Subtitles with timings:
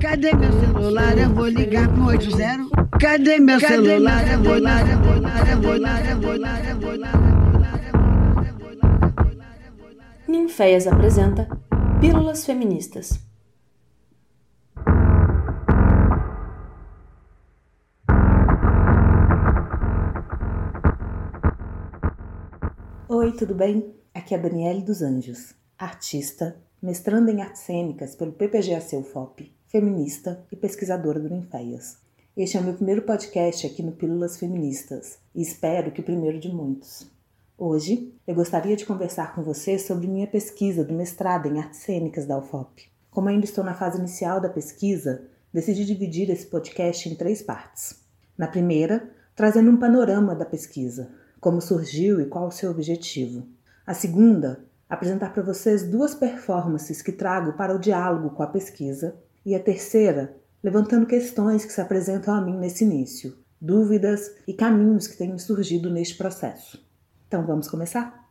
[0.00, 1.18] Cadê meu celular?
[1.18, 2.70] Eu vou ligar pro 80.
[2.98, 4.26] Cadê meu celular?
[4.32, 7.20] Eu vou ligar, eu vou ligar, eu vou ligar, eu vou ligar, eu vou ligar.
[10.26, 11.46] Ninféias apresenta
[12.00, 13.20] Pílulas Feministas.
[23.06, 23.94] Oi, tudo bem?
[24.14, 30.44] Aqui é a Daniele dos Anjos, artista, mestranda em artes cênicas pelo PPGAC UFOP, feminista
[30.50, 31.96] e pesquisadora do Ninféias.
[32.36, 36.40] Este é o meu primeiro podcast aqui no Pílulas Feministas e espero que o primeiro
[36.40, 37.08] de muitos.
[37.56, 42.26] Hoje eu gostaria de conversar com você sobre minha pesquisa do mestrado em artes cênicas
[42.26, 42.90] da UFOP.
[43.12, 47.94] Como ainda estou na fase inicial da pesquisa, decidi dividir esse podcast em três partes.
[48.36, 53.46] Na primeira, trazendo um panorama da pesquisa, como surgiu e qual o seu objetivo.
[53.86, 59.14] A segunda, apresentar para vocês duas performances que trago para o diálogo com a pesquisa.
[59.44, 65.06] E a terceira, levantando questões que se apresentam a mim nesse início, dúvidas e caminhos
[65.06, 66.84] que têm surgido neste processo.
[67.26, 68.26] Então vamos começar?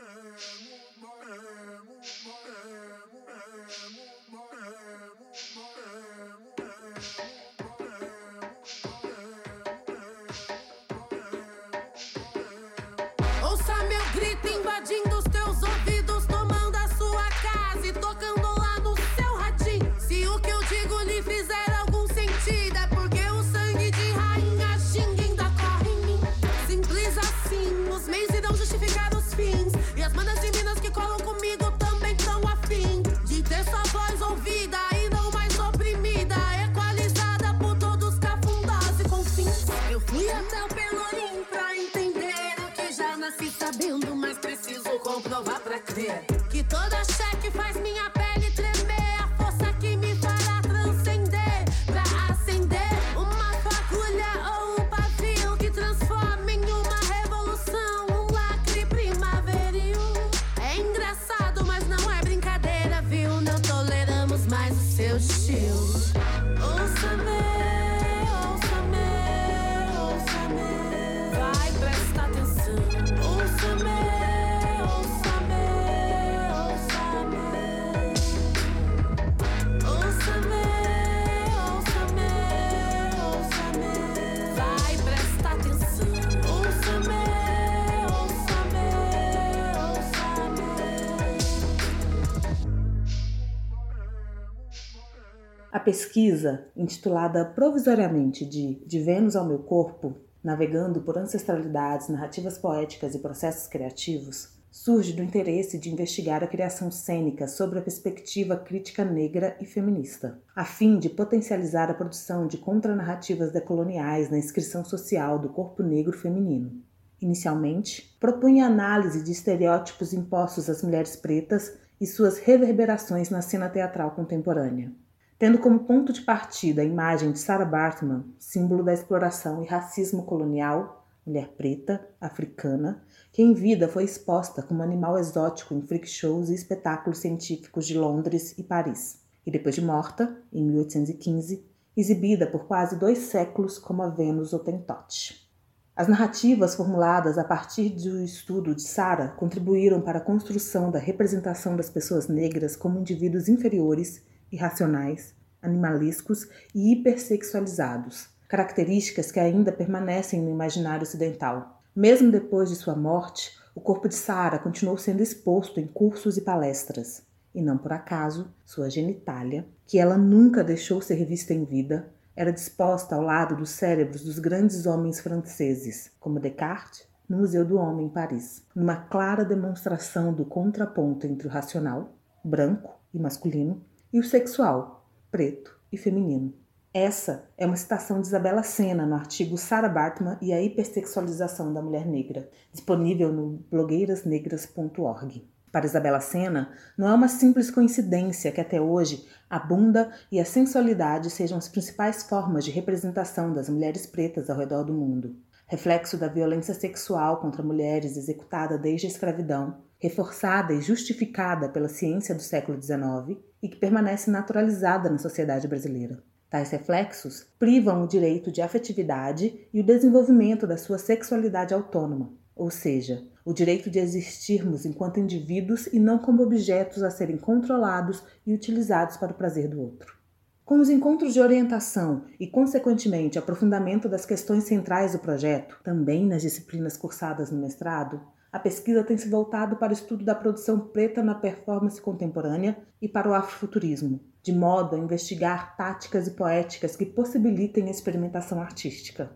[95.72, 103.14] A pesquisa, intitulada provisoriamente de De Vênus ao Meu Corpo, navegando por ancestralidades, narrativas poéticas
[103.14, 109.06] e processos criativos, surge do interesse de investigar a criação cênica sobre a perspectiva crítica
[109.06, 115.38] negra e feminista, a fim de potencializar a produção de contranarrativas decoloniais na inscrição social
[115.38, 116.82] do corpo negro feminino.
[117.22, 124.12] Inicialmente, propunha análise de estereótipos impostos às mulheres pretas e suas reverberações na cena teatral
[124.12, 124.92] contemporânea
[125.40, 130.24] tendo como ponto de partida a imagem de Sarah Bartman, símbolo da exploração e racismo
[130.24, 133.02] colonial, mulher preta, africana,
[133.32, 137.98] que em vida foi exposta como animal exótico em freak shows e espetáculos científicos de
[137.98, 144.04] Londres e Paris, e depois de morta, em 1815, exibida por quase dois séculos como
[144.04, 145.48] a Vênus Hottentot.
[145.96, 151.78] As narrativas formuladas a partir do estudo de Sarah contribuíram para a construção da representação
[151.78, 160.50] das pessoas negras como indivíduos inferiores irracionais, animalescos e hipersexualizados, características que ainda permanecem no
[160.50, 161.82] imaginário ocidental.
[161.96, 166.42] Mesmo depois de sua morte, o corpo de Sara continuou sendo exposto em cursos e
[166.42, 167.24] palestras.
[167.54, 172.54] E não por acaso, sua genitália, que ela nunca deixou ser vista em vida, era
[172.54, 178.08] disposta ao lado dos cérebros dos grandes homens franceses, como Descartes, no Museu do Homem
[178.08, 184.24] em Paris, numa clara demonstração do contraponto entre o racional, branco e masculino, e o
[184.24, 186.54] sexual, preto e feminino.
[186.92, 191.84] Essa é uma citação de Isabela Sena no artigo Sarah Bartman e a hipersexualização da
[191.84, 195.48] mulher negra, disponível no blogueirasnegras.org.
[195.72, 200.46] Para Isabela Sena, não é uma simples coincidência que até hoje a bunda e a
[200.46, 205.36] sensualidade sejam as principais formas de representação das mulheres pretas ao redor do mundo.
[205.68, 212.34] Reflexo da violência sexual contra mulheres executada desde a escravidão, reforçada e justificada pela ciência
[212.34, 216.22] do século XIX e que permanece naturalizada na sociedade brasileira.
[216.50, 222.72] Tais reflexos privam o direito de afetividade e o desenvolvimento da sua sexualidade autônoma, ou
[222.72, 228.54] seja, o direito de existirmos enquanto indivíduos e não como objetos a serem controlados e
[228.54, 230.18] utilizados para o prazer do outro.
[230.66, 236.44] Com os encontros de orientação e, consequentemente, aprofundamento das questões centrais do projeto, também nas
[236.44, 241.22] disciplinas cursadas no mestrado, a pesquisa tem se voltado para o estudo da produção preta
[241.22, 247.06] na performance contemporânea e para o afrofuturismo, de modo a investigar táticas e poéticas que
[247.06, 249.32] possibilitem a experimentação artística.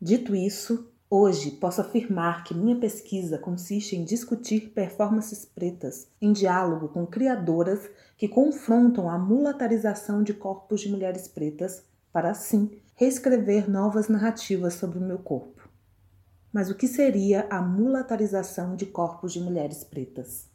[0.00, 6.88] Dito isso, hoje posso afirmar que minha pesquisa consiste em discutir performances pretas em diálogo
[6.88, 7.88] com criadoras
[8.18, 14.98] que confrontam a mulatarização de corpos de mulheres pretas para assim reescrever novas narrativas sobre
[14.98, 15.57] o meu corpo.
[16.52, 20.48] Mas o que seria a mulatarização de corpos de mulheres pretas?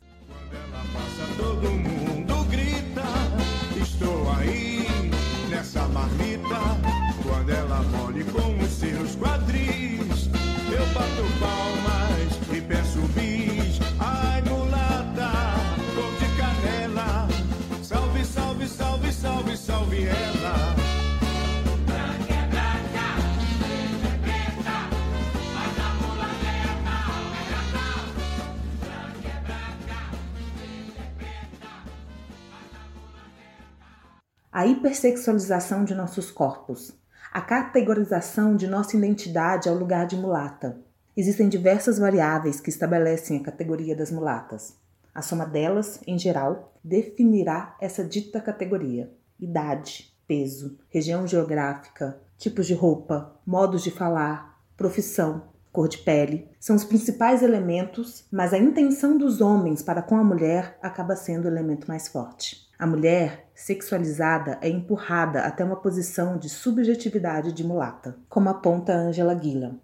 [34.54, 36.94] A hipersexualização de nossos corpos,
[37.34, 40.78] a categorização de nossa identidade ao lugar de mulata.
[41.18, 44.76] Existem diversas variáveis que estabelecem a categoria das mulatas.
[45.12, 52.76] A soma delas, em geral, definirá essa dita categoria: idade, peso, região geográfica, tipos de
[52.76, 59.18] roupa, modos de falar, profissão, cor de pele, são os principais elementos, mas a intenção
[59.18, 62.68] dos homens para com a mulher acaba sendo o elemento mais forte.
[62.78, 69.40] A mulher sexualizada é empurrada até uma posição de subjetividade de mulata, como aponta Angela
[69.40, 69.80] Gillan.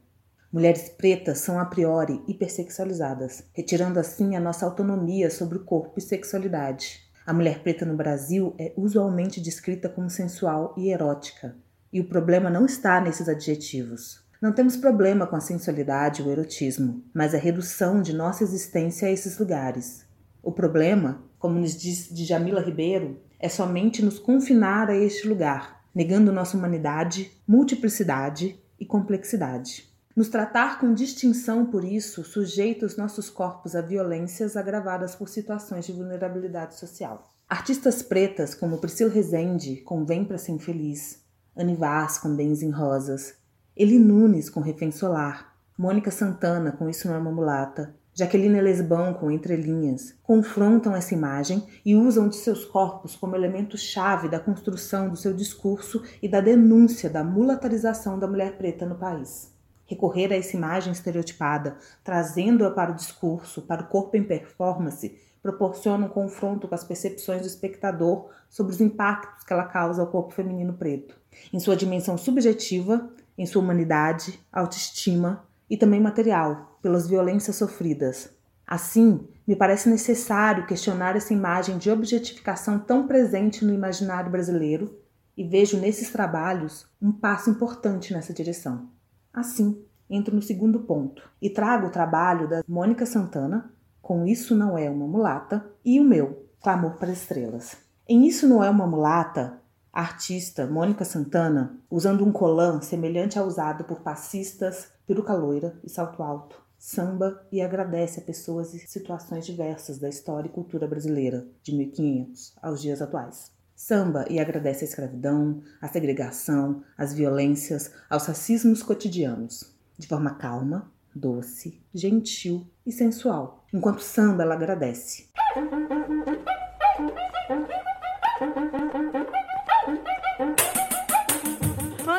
[0.51, 6.01] Mulheres pretas são a priori hipersexualizadas, retirando assim a nossa autonomia sobre o corpo e
[6.01, 7.07] sexualidade.
[7.25, 11.56] A mulher preta no Brasil é usualmente descrita como sensual e erótica,
[11.94, 14.27] e o problema não está nesses adjetivos.
[14.42, 19.12] Não temos problema com a sensualidade ou erotismo, mas a redução de nossa existência a
[19.12, 20.07] esses lugares.
[20.42, 26.31] O problema, como nos diz Djamila Ribeiro, é somente nos confinar a este lugar, negando
[26.31, 29.89] nossa humanidade, multiplicidade e complexidade.
[30.15, 35.86] Nos tratar com distinção por isso sujeita os nossos corpos a violências agravadas por situações
[35.86, 37.31] de vulnerabilidade social.
[37.47, 41.24] Artistas pretas como Priscila Rezende, com Vem Pra Ser Infeliz,
[41.56, 43.36] Anne Vaz, com Bens em Rosas,
[43.75, 49.13] Eli Nunes com Refém Solar, Mônica Santana com Isso Não É Uma Mulata, Jaqueline Lesbão
[49.13, 55.15] com Entrelinhas, confrontam essa imagem e usam de seus corpos como elemento-chave da construção do
[55.15, 59.53] seu discurso e da denúncia da mulatarização da mulher preta no país.
[59.85, 66.05] Recorrer a essa imagem estereotipada, trazendo-a para o discurso, para o corpo em performance, proporciona
[66.05, 70.33] um confronto com as percepções do espectador sobre os impactos que ela causa ao corpo
[70.33, 71.15] feminino preto,
[71.53, 73.09] em sua dimensão subjetiva
[73.39, 78.30] em sua humanidade, autoestima e também material, pelas violências sofridas.
[78.66, 85.00] Assim, me parece necessário questionar essa imagem de objetificação tão presente no imaginário brasileiro
[85.36, 88.89] e vejo nesses trabalhos um passo importante nessa direção.
[89.33, 94.77] Assim, entro no segundo ponto e trago o trabalho da Mônica Santana, com Isso Não
[94.77, 97.77] É Uma Mulata, e o meu, Clamor para Estrelas.
[98.07, 99.60] Em Isso Não É Uma Mulata,
[99.92, 105.89] a artista Mônica Santana, usando um colã semelhante ao usado por passistas, peruca loira e
[105.89, 111.48] salto alto, samba e agradece a pessoas e situações diversas da história e cultura brasileira,
[111.63, 113.51] de 1500 aos dias atuais.
[113.75, 120.92] Samba e agradece a escravidão, a segregação, as violências, aos racismos cotidianos, de forma calma,
[121.16, 123.66] doce, gentil e sensual.
[123.74, 125.28] Enquanto samba, ela agradece.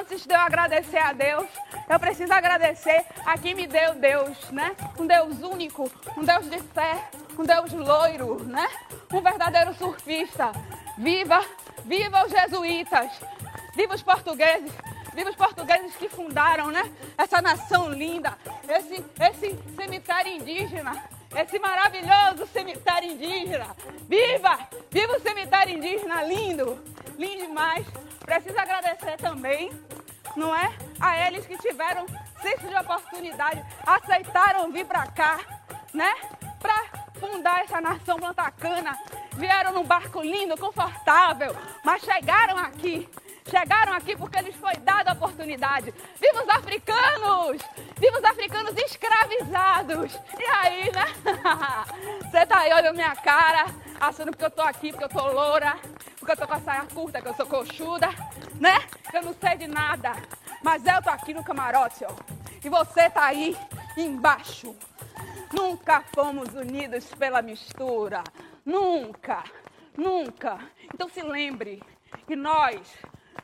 [0.01, 1.47] antes de eu agradecer a Deus,
[1.91, 4.77] eu preciso agradecer a quem me deu Deus, né?
[4.97, 8.69] Um Deus único, um Deus de fé, um Deus loiro, né?
[9.13, 10.53] Um verdadeiro surfista.
[10.97, 11.45] Viva,
[11.85, 13.11] viva os jesuítas,
[13.75, 14.71] viva os portugueses,
[15.13, 16.89] viva os portugueses que fundaram, né?
[17.19, 20.93] Essa nação linda, esse, esse cemitério indígena,
[21.35, 23.67] esse maravilhoso cemitério indígena.
[24.09, 24.61] Viva!
[24.93, 26.79] Viva o cemitério indígena lindo!
[27.19, 27.85] Lindo demais.
[28.25, 29.71] Preciso agradecer também
[30.37, 30.73] não é?
[30.99, 32.07] A eles que tiveram
[32.41, 35.41] senso de oportunidade, aceitaram vir para cá,
[35.93, 36.15] né?
[36.59, 38.99] Para fundar essa nação plantacana.
[39.33, 43.09] Vieram num barco lindo, confortável, mas chegaram aqui,
[43.49, 45.95] chegaram aqui porque lhes foi dada a oportunidade.
[46.21, 47.63] Viva os africanos!
[47.99, 50.21] Viva os africanos escravizados!
[50.39, 51.07] E aí, né?
[52.31, 53.67] Você tá aí olhando minha cara,
[54.01, 55.77] achando que eu tô aqui porque eu tô loura,
[56.19, 58.09] porque eu tô com a saia curta, que eu sou coxuda,
[58.61, 58.79] né?
[59.12, 60.12] Eu não sei de nada.
[60.62, 62.14] Mas eu tô aqui no camarote, ó.
[62.62, 63.57] E você tá aí
[63.97, 64.76] embaixo.
[65.52, 68.23] Nunca fomos unidos pela mistura.
[68.64, 69.43] Nunca,
[69.97, 70.59] nunca.
[70.95, 71.83] Então se lembre
[72.26, 72.79] que nós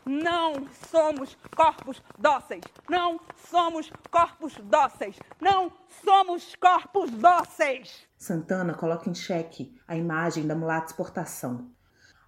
[0.05, 2.63] não somos corpos dóceis.
[2.89, 3.19] Não
[3.49, 5.19] somos corpos dóceis.
[5.41, 5.73] Não
[6.05, 8.07] somos corpos dóceis.
[8.17, 11.75] Santana coloca em xeque a imagem da mulata exportação.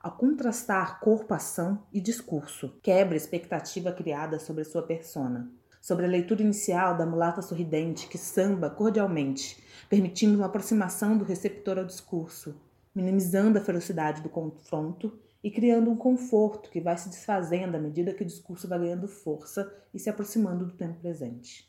[0.00, 5.50] Ao contrastar corpo, ação e discurso, quebra a expectativa criada sobre sua persona.
[5.80, 11.78] Sobre a leitura inicial da mulata sorridente que samba cordialmente, permitindo uma aproximação do receptor
[11.78, 12.54] ao discurso,
[12.94, 18.14] minimizando a ferocidade do confronto e criando um conforto que vai se desfazendo à medida
[18.14, 21.67] que o discurso vai ganhando força e se aproximando do tempo presente.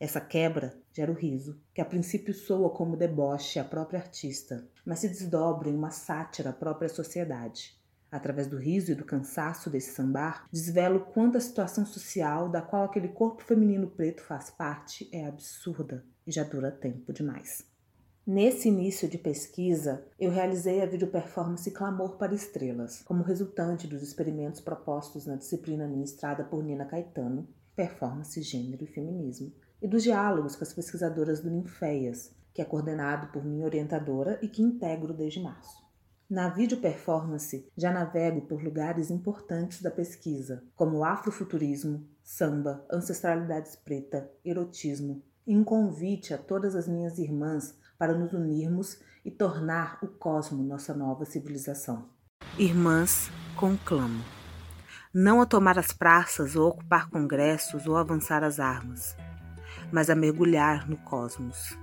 [0.00, 5.00] Essa quebra gera o riso, que a princípio soa como deboche à própria artista, mas
[5.00, 7.78] se desdobra em uma sátira à própria sociedade.
[8.10, 12.84] Através do riso e do cansaço desse sambar, desvelo quanto a situação social da qual
[12.84, 17.68] aquele corpo feminino preto faz parte é absurda e já dura tempo demais.
[18.26, 24.62] Nesse início de pesquisa, eu realizei a videoperformance Clamor para Estrelas, como resultante dos experimentos
[24.62, 30.64] propostos na disciplina ministrada por Nina Caetano, Performance, Gênero e Feminismo, e dos diálogos com
[30.64, 35.80] as pesquisadoras do Ninféias, que é coordenado por minha orientadora e que integro desde março.
[36.28, 45.24] Na videoperformance, já navego por lugares importantes da pesquisa, como afrofuturismo, samba, ancestralidades preta, erotismo,
[45.44, 50.62] e um convite a todas as minhas irmãs para nos unirmos e tornar o cosmo
[50.62, 52.08] nossa nova civilização.
[52.56, 54.22] Irmãs, conclamo.
[55.12, 59.16] Não a tomar as praças ou ocupar congressos ou avançar as armas,
[59.92, 61.78] mas a mergulhar no cosmos.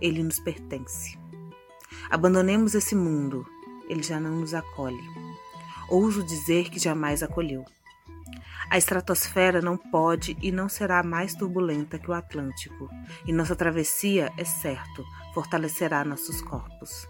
[0.00, 1.18] Ele nos pertence.
[2.10, 3.46] Abandonemos esse mundo,
[3.88, 5.02] ele já não nos acolhe.
[5.88, 7.64] Ouso dizer que jamais acolheu.
[8.70, 12.88] A estratosfera não pode e não será mais turbulenta que o Atlântico,
[13.26, 15.04] e nossa travessia, é certo,
[15.34, 17.06] fortalecerá nossos corpos.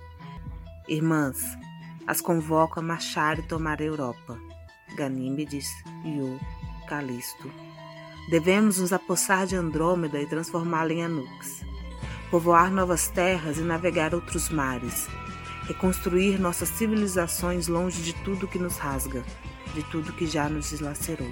[0.88, 1.38] Irmãs,
[2.04, 4.36] as convoco a marchar e tomar a Europa.
[4.96, 5.68] Ganímedes,
[6.04, 6.40] Io,
[6.88, 7.48] Calisto.
[8.28, 11.64] Devemos nos apossar de Andrômeda e transformá-la em Anux.
[12.30, 15.08] Povoar novas terras e navegar outros mares.
[15.66, 19.22] Reconstruir nossas civilizações longe de tudo que nos rasga,
[19.74, 21.30] de tudo que já nos deslacerou.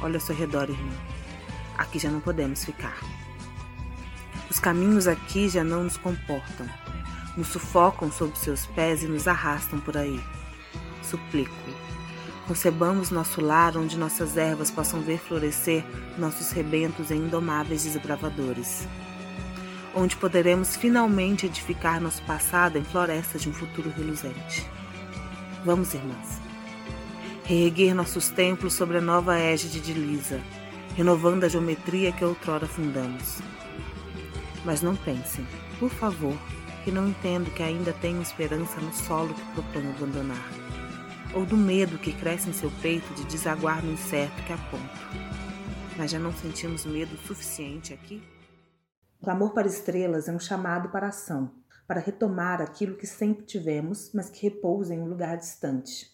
[0.00, 0.96] Olha ao seu redor, irmão.
[1.76, 2.98] Aqui já não podemos ficar.
[4.48, 6.66] Os caminhos aqui já não nos comportam.
[7.36, 10.22] Nos sufocam sob seus pés e nos arrastam por aí.
[11.02, 11.71] Suplico.
[12.46, 15.84] Concebamos nosso lar onde nossas ervas possam ver florescer
[16.18, 18.86] nossos rebentos em indomáveis desbravadores.
[19.94, 24.66] Onde poderemos finalmente edificar nosso passado em florestas de um futuro reluzente.
[25.64, 26.42] Vamos, irmãs
[27.44, 30.40] reerguer nossos templos sobre a nova égide de Lisa,
[30.96, 33.40] renovando a geometria que outrora fundamos.
[34.64, 35.46] Mas não pensem,
[35.78, 36.36] por favor,
[36.84, 40.50] que não entendo que ainda tenho esperança no solo que proponho abandonar,
[41.34, 44.82] ou do medo que cresce em seu peito de desaguar no incerto que aponto.
[45.96, 48.22] Mas já não sentimos medo suficiente aqui?
[49.20, 51.52] O amor para estrelas é um chamado para ação,
[51.86, 56.10] para retomar aquilo que sempre tivemos, mas que repousa em um lugar distante.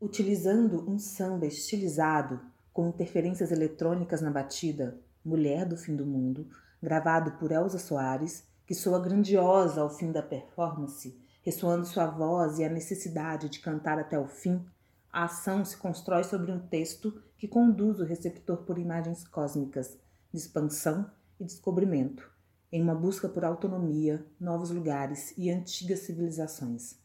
[0.00, 2.40] Utilizando um samba estilizado,
[2.72, 6.48] com interferências eletrônicas na batida, Mulher do Fim do Mundo,
[6.82, 11.18] gravado por Elza Soares, que soa grandiosa ao fim da performance,
[11.48, 14.62] ressoando sua voz e a necessidade de cantar até o fim,
[15.10, 19.98] a ação se constrói sobre um texto que conduz o receptor por imagens cósmicas,
[20.30, 22.30] de expansão e descobrimento,
[22.70, 26.96] em uma busca por autonomia, novos lugares e antigas civilizações.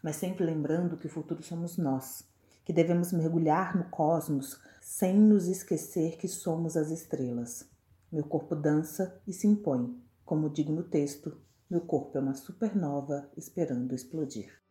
[0.00, 2.22] Mas sempre lembrando que o futuro somos nós,
[2.64, 7.68] que devemos mergulhar no cosmos sem nos esquecer que somos as estrelas.
[8.12, 10.00] Meu corpo dança e se impõe.
[10.24, 11.36] Como digo no texto,
[11.70, 14.67] meu corpo é uma supernova esperando explodir.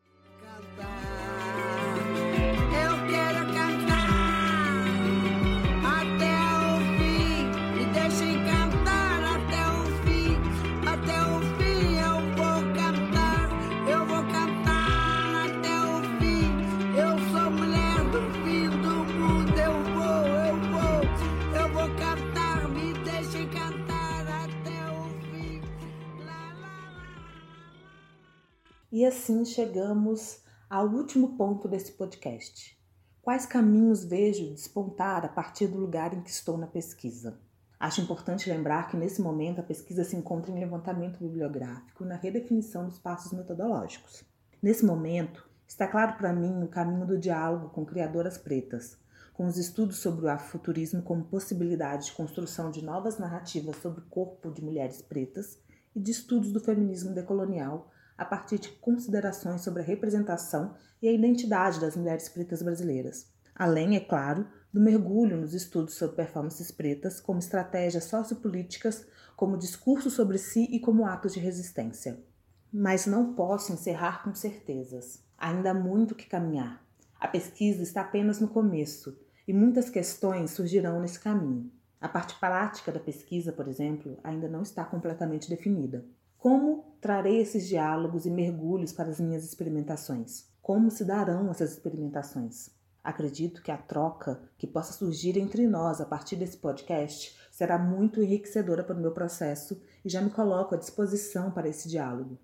[28.89, 32.79] E assim chegamos ao último ponto desse podcast.
[33.21, 37.37] quais caminhos vejo despontar a partir do lugar em que estou na pesquisa.
[37.77, 42.15] Acho importante lembrar que nesse momento a pesquisa se encontra em levantamento bibliográfico e na
[42.15, 44.23] redefinição dos passos metodológicos.
[44.63, 48.97] Nesse momento, está claro para mim o caminho do diálogo com criadoras pretas,
[49.33, 54.05] com os estudos sobre o afrofuturismo como possibilidade de construção de novas narrativas sobre o
[54.05, 55.59] corpo de mulheres pretas
[55.93, 61.11] e de estudos do feminismo decolonial a partir de considerações sobre a representação e a
[61.11, 63.27] identidade das mulheres pretas brasileiras.
[63.53, 69.05] Além, é claro, do mergulho nos estudos sobre performances pretas como estratégias sociopolíticas,
[69.35, 72.23] como discurso sobre si e como atos de resistência.
[72.71, 75.23] Mas não posso encerrar com certezas.
[75.37, 76.85] Ainda há muito que caminhar.
[77.19, 81.71] A pesquisa está apenas no começo e muitas questões surgirão nesse caminho.
[81.99, 86.05] A parte prática da pesquisa, por exemplo, ainda não está completamente definida.
[86.37, 90.45] Como trarei esses diálogos e mergulhos para as minhas experimentações?
[90.61, 92.69] Como se darão essas experimentações?
[93.03, 98.21] Acredito que a troca que possa surgir entre nós a partir desse podcast será muito
[98.21, 102.37] enriquecedora para o meu processo e já me coloco à disposição para esse diálogo.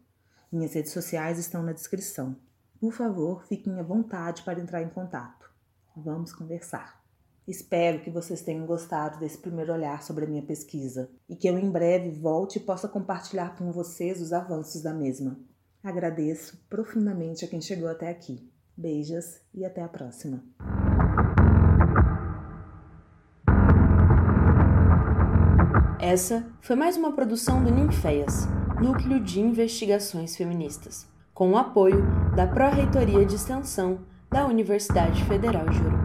[0.52, 2.36] Minhas redes sociais estão na descrição.
[2.80, 5.52] Por favor, fiquem à vontade para entrar em contato.
[5.96, 7.03] Vamos conversar.
[7.48, 11.58] Espero que vocês tenham gostado desse primeiro olhar sobre a minha pesquisa e que eu
[11.60, 15.38] em breve volte e possa compartilhar com vocês os avanços da mesma.
[15.84, 18.50] Agradeço profundamente a quem chegou até aqui.
[18.78, 20.42] Beijos e até a próxima.
[26.00, 28.48] Essa foi mais uma produção do Ninféias,
[28.82, 32.04] Núcleo de Investigações Feministas, com o apoio
[32.36, 34.00] da Pró-Reitoria de Extensão
[34.32, 36.03] da Universidade Federal de Preto.